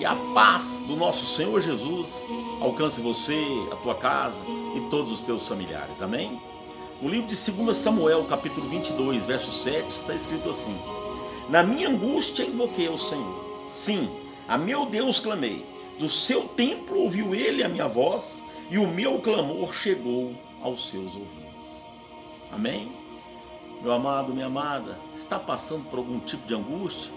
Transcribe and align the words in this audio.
Que 0.00 0.06
a 0.06 0.16
paz 0.32 0.82
do 0.86 0.96
nosso 0.96 1.26
Senhor 1.26 1.60
Jesus 1.60 2.24
alcance 2.62 3.02
você, 3.02 3.38
a 3.70 3.76
tua 3.76 3.94
casa 3.94 4.42
e 4.74 4.88
todos 4.88 5.12
os 5.12 5.20
teus 5.20 5.46
familiares. 5.46 6.00
Amém? 6.00 6.40
No 7.02 7.10
livro 7.10 7.28
de 7.28 7.36
2 7.52 7.76
Samuel, 7.76 8.24
capítulo 8.24 8.66
22, 8.66 9.26
verso 9.26 9.52
7, 9.52 9.90
está 9.90 10.14
escrito 10.14 10.48
assim: 10.48 10.74
Na 11.50 11.62
minha 11.62 11.90
angústia 11.90 12.44
invoquei 12.44 12.88
ao 12.88 12.96
Senhor. 12.96 13.66
Sim, 13.68 14.08
a 14.48 14.56
meu 14.56 14.86
Deus 14.86 15.20
clamei. 15.20 15.66
Do 15.98 16.08
seu 16.08 16.48
templo 16.48 16.98
ouviu 16.98 17.34
ele 17.34 17.62
a 17.62 17.68
minha 17.68 17.86
voz 17.86 18.42
e 18.70 18.78
o 18.78 18.86
meu 18.86 19.18
clamor 19.18 19.74
chegou 19.74 20.32
aos 20.62 20.88
seus 20.88 21.14
ouvidos. 21.14 21.84
Amém? 22.50 22.90
Meu 23.82 23.92
amado, 23.92 24.32
minha 24.32 24.46
amada, 24.46 24.98
está 25.14 25.38
passando 25.38 25.84
por 25.90 25.98
algum 25.98 26.18
tipo 26.20 26.46
de 26.46 26.54
angústia? 26.54 27.12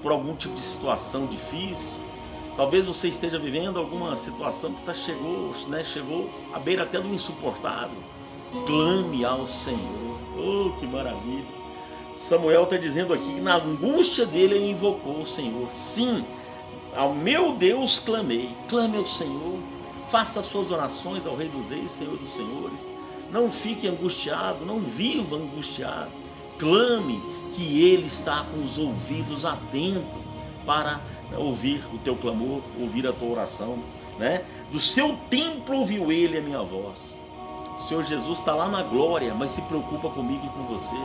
Por 0.00 0.12
algum 0.12 0.36
tipo 0.36 0.54
de 0.54 0.62
situação 0.62 1.26
difícil? 1.26 2.11
Talvez 2.56 2.84
você 2.84 3.08
esteja 3.08 3.38
vivendo 3.38 3.78
alguma 3.78 4.16
situação 4.16 4.72
que 4.72 4.80
está 4.80 4.92
chegou, 4.92 5.52
né, 5.68 5.82
chegou 5.82 6.28
à 6.52 6.58
beira 6.58 6.82
até 6.82 7.00
do 7.00 7.08
insuportável. 7.08 7.96
Clame 8.66 9.24
ao 9.24 9.46
Senhor. 9.46 10.18
Oh, 10.36 10.78
que 10.78 10.86
maravilha! 10.86 11.62
Samuel 12.18 12.64
está 12.64 12.76
dizendo 12.76 13.14
aqui 13.14 13.24
que 13.24 13.40
na 13.40 13.56
angústia 13.56 14.26
dele 14.26 14.56
ele 14.56 14.70
invocou 14.70 15.22
o 15.22 15.26
Senhor. 15.26 15.68
Sim, 15.72 16.24
ao 16.94 17.14
meu 17.14 17.52
Deus 17.52 17.98
clamei. 17.98 18.50
Clame 18.68 18.98
ao 18.98 19.06
Senhor. 19.06 19.58
Faça 20.08 20.40
as 20.40 20.46
suas 20.46 20.70
orações 20.70 21.26
ao 21.26 21.34
Rei 21.34 21.48
dos 21.48 21.70
Reis, 21.70 21.90
Senhor 21.90 22.18
dos 22.18 22.28
Senhores. 22.28 22.90
Não 23.32 23.50
fique 23.50 23.88
angustiado, 23.88 24.66
não 24.66 24.78
viva 24.78 25.36
angustiado. 25.36 26.10
Clame 26.58 27.18
que 27.54 27.82
Ele 27.82 28.04
está 28.04 28.44
com 28.44 28.62
os 28.62 28.76
ouvidos 28.76 29.46
atentos 29.46 30.31
para 30.64 31.00
ouvir 31.36 31.84
o 31.92 31.98
teu 31.98 32.16
clamor, 32.16 32.60
ouvir 32.80 33.06
a 33.06 33.12
tua 33.12 33.30
oração. 33.30 33.78
Né? 34.18 34.44
Do 34.70 34.80
seu 34.80 35.16
templo 35.30 35.78
ouviu 35.78 36.12
Ele 36.12 36.38
a 36.38 36.40
minha 36.40 36.62
voz. 36.62 37.18
O 37.76 37.78
Senhor 37.78 38.04
Jesus 38.04 38.38
está 38.38 38.54
lá 38.54 38.68
na 38.68 38.82
glória, 38.82 39.34
mas 39.34 39.50
se 39.50 39.62
preocupa 39.62 40.08
comigo 40.10 40.44
e 40.44 40.48
com 40.48 40.64
você. 40.64 40.96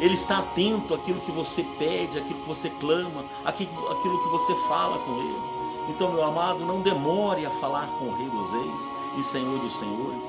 Ele 0.00 0.14
está 0.14 0.38
atento 0.38 0.94
àquilo 0.94 1.20
que 1.20 1.30
você 1.30 1.62
pede, 1.78 2.18
àquilo 2.18 2.40
que 2.40 2.48
você 2.48 2.68
clama, 2.68 3.24
àquilo 3.44 4.22
que 4.22 4.28
você 4.28 4.54
fala 4.66 4.98
com 4.98 5.12
Ele. 5.18 5.52
Então, 5.88 6.12
meu 6.12 6.24
amado, 6.24 6.60
não 6.60 6.80
demore 6.80 7.46
a 7.46 7.50
falar 7.50 7.86
com 7.98 8.06
o 8.06 8.16
Rei 8.16 8.28
dos 8.28 8.50
Reis 8.52 8.90
e 9.18 9.22
Senhor 9.22 9.58
dos 9.58 9.78
Senhores. 9.78 10.24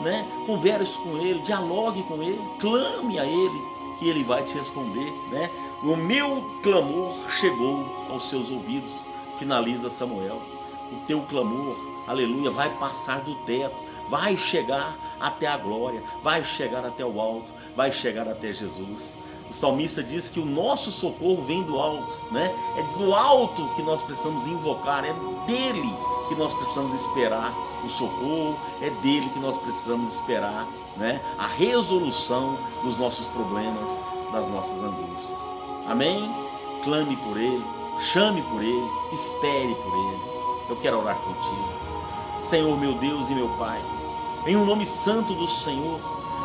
Né? 0.00 0.26
Converse 0.46 0.98
com 0.98 1.16
Ele, 1.16 1.40
dialogue 1.40 2.02
com 2.04 2.22
Ele, 2.22 2.40
clame 2.60 3.18
a 3.18 3.24
Ele, 3.24 3.62
que 3.98 4.08
Ele 4.08 4.22
vai 4.22 4.42
te 4.44 4.56
responder. 4.56 5.10
Né? 5.30 5.50
O 5.82 5.96
meu 5.96 6.58
clamor 6.62 7.14
chegou 7.30 8.06
aos 8.10 8.28
seus 8.28 8.50
ouvidos, 8.50 9.06
finaliza 9.38 9.88
Samuel. 9.88 10.40
O 10.92 10.96
teu 11.06 11.20
clamor, 11.22 11.76
aleluia, 12.06 12.50
vai 12.50 12.70
passar 12.78 13.20
do 13.20 13.34
teto, 13.44 13.76
vai 14.08 14.36
chegar 14.36 14.96
até 15.18 15.46
a 15.46 15.56
glória, 15.56 16.02
vai 16.22 16.44
chegar 16.44 16.84
até 16.84 17.04
o 17.04 17.20
alto, 17.20 17.52
vai 17.74 17.90
chegar 17.90 18.28
até 18.28 18.52
Jesus. 18.52 19.16
O 19.50 19.52
salmista 19.52 20.02
diz 20.02 20.28
que 20.28 20.40
o 20.40 20.44
nosso 20.44 20.90
socorro 20.90 21.42
vem 21.42 21.62
do 21.62 21.78
alto, 21.78 22.32
né? 22.32 22.52
É 22.76 22.98
do 22.98 23.14
alto 23.14 23.68
que 23.74 23.82
nós 23.82 24.02
precisamos 24.02 24.46
invocar, 24.46 25.04
é 25.04 25.12
dele 25.46 26.15
que 26.28 26.34
nós 26.34 26.54
precisamos 26.54 26.94
esperar 26.94 27.52
o 27.84 27.88
socorro, 27.88 28.56
é 28.80 28.90
dele 28.90 29.30
que 29.30 29.38
nós 29.38 29.56
precisamos 29.56 30.12
esperar, 30.14 30.66
né? 30.96 31.20
A 31.38 31.46
resolução 31.46 32.56
dos 32.82 32.98
nossos 32.98 33.26
problemas, 33.26 33.98
das 34.32 34.48
nossas 34.48 34.82
angústias. 34.82 35.40
Amém? 35.88 36.30
Clame 36.82 37.16
por 37.16 37.36
ele, 37.36 37.64
chame 38.00 38.42
por 38.42 38.62
ele, 38.62 38.90
espere 39.12 39.74
por 39.74 39.94
ele. 39.94 40.20
Eu 40.68 40.76
quero 40.76 41.00
orar 41.00 41.16
contigo. 41.16 41.68
Senhor, 42.38 42.76
meu 42.78 42.94
Deus 42.94 43.30
e 43.30 43.34
meu 43.34 43.48
Pai, 43.50 43.80
em 44.46 44.56
um 44.56 44.64
nome 44.64 44.84
santo 44.84 45.32
do 45.34 45.46
Senhor, 45.46 45.98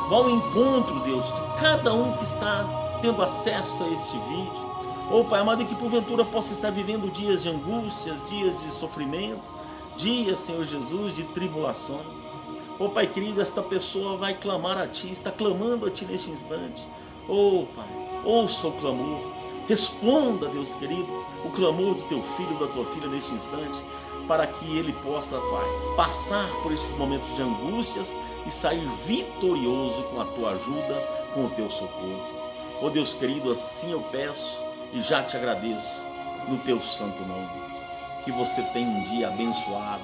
vá 0.10 0.18
ao 0.18 0.30
encontro, 0.30 1.00
Deus, 1.02 1.26
de 1.26 1.42
cada 1.60 1.94
um 1.94 2.14
que 2.14 2.24
está 2.24 2.66
tendo 3.02 3.22
acesso 3.22 3.84
a 3.84 3.88
este 3.88 4.18
vídeo. 4.20 4.72
Ou, 5.10 5.22
oh, 5.22 5.26
Pai 5.26 5.42
amado, 5.42 5.66
que 5.66 5.76
porventura 5.76 6.24
possa 6.24 6.54
estar 6.54 6.72
vivendo 6.72 7.12
dias 7.12 7.44
de 7.44 7.50
angústias, 7.50 8.24
dias 8.30 8.62
de 8.62 8.72
sofrimento, 8.72 9.42
dias, 10.02 10.40
Senhor 10.40 10.66
Jesus, 10.66 11.14
de 11.14 11.24
tribulações. 11.24 12.20
Ô 12.80 12.86
oh, 12.86 12.90
Pai 12.90 13.06
querido, 13.06 13.42
esta 13.42 13.62
pessoa 13.62 14.18
vai 14.18 14.34
clamar 14.34 14.78
a 14.78 14.88
Ti, 14.88 15.12
está 15.12 15.32
clamando 15.32 15.86
a 15.86 15.92
Ti 15.92 16.06
neste 16.06 16.32
instante. 16.32 16.88
Oh 17.28 17.66
Pai, 17.76 17.88
ouça 18.26 18.68
o 18.68 18.72
clamor, 18.74 19.32
responda, 19.68 20.48
Deus 20.48 20.74
querido, 20.74 21.08
o 21.46 21.50
clamor 21.52 21.94
do 21.94 22.02
Teu 22.04 22.24
filho, 22.24 22.58
da 22.58 22.68
Tua 22.68 22.86
filha 22.86 23.08
neste 23.08 23.34
instante, 23.34 23.78
para 24.28 24.48
que 24.48 24.78
ele 24.78 24.94
possa, 24.94 25.38
Pai, 25.38 25.96
passar 25.96 26.50
por 26.64 26.72
esses 26.72 26.98
momentos 26.98 27.36
de 27.36 27.42
angústias 27.44 28.18
e 28.48 28.52
sair 28.52 28.88
vitorioso 29.06 30.02
com 30.04 30.20
a 30.20 30.26
Tua 30.26 30.52
ajuda, 30.52 30.96
com 31.34 31.46
o 31.46 31.50
Teu 31.52 31.70
socorro. 31.70 32.42
Oh 32.82 32.90
Deus 32.90 33.14
querido, 33.14 33.52
assim 33.52 33.92
eu 33.92 34.00
peço 34.12 34.60
e 34.92 35.00
já 35.02 35.22
te 35.22 35.38
agradeço 35.38 36.02
no 36.50 36.58
teu 36.58 36.82
santo 36.82 37.22
nome. 37.24 37.71
Que 38.24 38.32
você 38.32 38.62
tenha 38.62 38.88
um 38.88 39.04
dia 39.04 39.28
abençoado, 39.28 40.04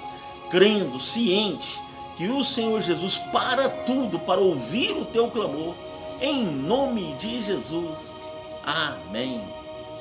crendo, 0.50 1.00
ciente 1.00 1.80
que 2.18 2.28
o 2.30 2.44
Senhor 2.44 2.82
Jesus 2.82 3.18
para 3.32 3.70
tudo 3.70 4.18
para 4.18 4.42
ouvir 4.42 4.92
o 4.92 5.06
teu 5.06 5.30
clamor, 5.30 5.76
em 6.20 6.46
nome 6.46 7.14
de 7.14 7.44
Jesus. 7.44 8.20
Amém. 8.66 9.40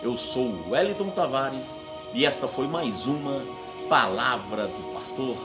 Eu 0.02 0.16
sou 0.16 0.66
Wellington 0.70 1.10
Tavares 1.10 1.78
e 2.14 2.24
esta 2.24 2.48
foi 2.48 2.66
mais 2.66 3.06
uma 3.06 3.42
palavra 3.88 4.66
do 4.66 4.94
pastor 4.94 5.36